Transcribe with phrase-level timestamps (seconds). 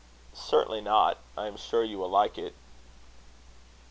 [0.33, 1.19] "Certainly not.
[1.37, 2.55] I am sure you will like it."